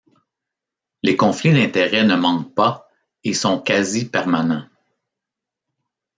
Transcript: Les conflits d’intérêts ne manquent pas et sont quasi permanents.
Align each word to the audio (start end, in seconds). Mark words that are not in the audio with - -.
Les 1.03 1.15
conflits 1.15 1.53
d’intérêts 1.53 2.03
ne 2.03 2.15
manquent 2.15 2.55
pas 2.55 2.89
et 3.23 3.35
sont 3.35 3.61
quasi 3.61 4.05
permanents. 4.09 4.67